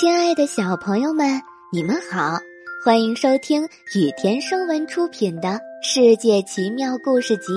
[0.00, 2.38] 亲爱的小朋友们，你们好，
[2.84, 3.64] 欢迎收听
[3.96, 5.48] 雨田声文出品的
[5.82, 7.52] 《世界奇妙故事集》，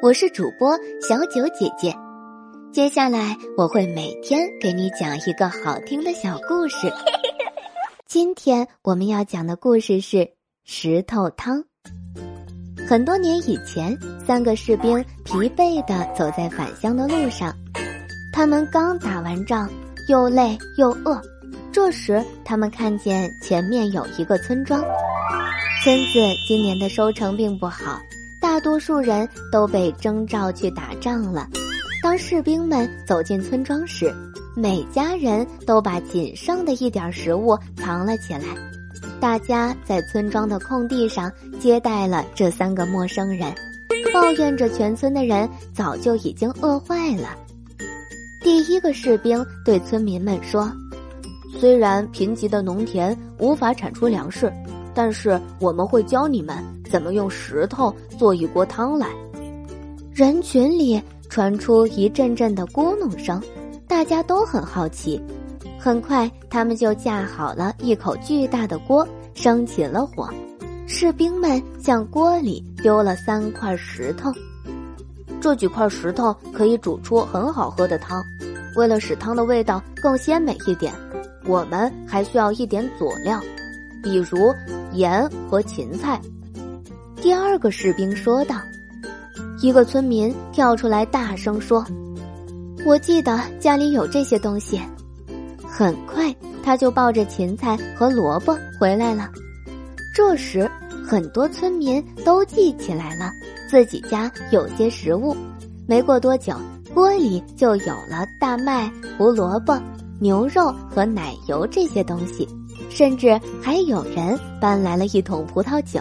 [0.00, 1.92] 我是主播小九姐姐。
[2.72, 6.88] 接下来我会每天给你讲一个好听的小故事。
[8.06, 10.30] 今天我们要讲的故事是
[10.62, 11.64] 石头汤。
[12.86, 17.52] 很多年以前，三个士兵疲惫地走在返乡的路上，
[18.32, 19.68] 他们刚打完仗，
[20.08, 21.20] 又累又饿。
[21.74, 24.80] 这时，他们看见前面有一个村庄，
[25.82, 28.00] 村子今年的收成并不好，
[28.40, 31.48] 大多数人都被征召去打仗了。
[32.00, 34.14] 当士兵们走进村庄时，
[34.54, 38.44] 每家人都把仅剩的一点食物藏了起来。
[39.18, 43.52] 大家在村庄的空地上接待了这三个陌生人，
[44.12, 47.30] 抱怨着全村的人早就已经饿坏了。
[48.40, 50.72] 第一个士兵对村民们说。
[51.58, 54.52] 虽然贫瘠的农田无法产出粮食，
[54.92, 56.56] 但是我们会教你们
[56.90, 59.08] 怎么用石头做一锅汤来。
[60.12, 63.42] 人群里传出一阵阵的咕哝声，
[63.88, 65.20] 大家都很好奇。
[65.78, 70.28] 很快，他们就架好了一口巨大的锅，生起了火。
[70.86, 74.30] 士兵们向锅里丢了三块石头，
[75.40, 78.22] 这几块石头可以煮出很好喝的汤。
[78.76, 80.92] 为了使汤的味道更鲜美一点。
[81.46, 83.40] 我们还需要一点佐料，
[84.02, 84.54] 比如
[84.92, 86.20] 盐和芹菜。
[87.16, 88.56] 第二个士兵说道。
[89.62, 91.86] 一个村民跳出来大声说
[92.84, 94.78] ：“我记得家里有这些东西。”
[95.64, 99.30] 很快，他就抱着芹菜和萝卜回来了。
[100.14, 100.70] 这时，
[101.06, 103.30] 很多村民都记起来了
[103.70, 105.34] 自己家有些食物。
[105.86, 106.54] 没过多久，
[106.92, 109.80] 锅里就有了大麦、胡萝卜。
[110.20, 112.48] 牛肉和奶油这些东西，
[112.88, 116.00] 甚至还有人搬来了一桶葡萄酒。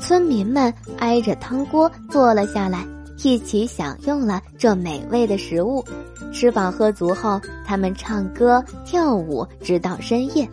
[0.00, 2.84] 村民们挨着汤锅坐了下来，
[3.22, 5.84] 一起享用了这美味的食物。
[6.32, 10.48] 吃饱喝足后，他们唱歌跳舞，直到深夜。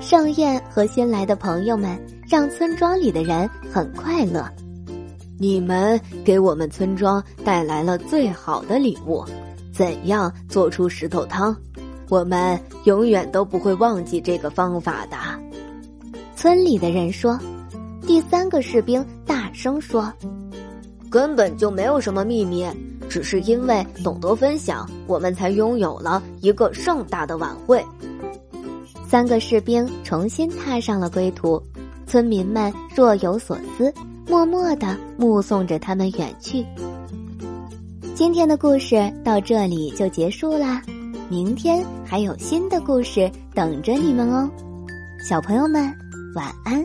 [0.00, 4.48] 盛宴和新来的朋友们让村庄里的人很快乐。
[5.38, 9.24] 你们给我们村庄带来了最好的礼物。
[9.72, 11.54] 怎样做出石头汤？
[12.08, 15.16] 我们永远都不会忘记这个方法的，
[16.36, 17.38] 村里的人说。
[18.06, 20.12] 第三个士兵大声说
[21.08, 22.68] ：“根本就没有什么秘密，
[23.08, 27.82] 只是因为懂得分享，我们才拥有了一个盛大的晚会。”
[29.08, 31.58] 三个士兵重新踏上了归途，
[32.06, 33.90] 村民们若有所思，
[34.28, 36.62] 默默的目送着他们远去。
[38.14, 40.82] 今天的故事到这里就结束啦。
[41.28, 44.48] 明天还有新的故事等着你们哦，
[45.28, 45.84] 小朋友们，
[46.34, 46.84] 晚安。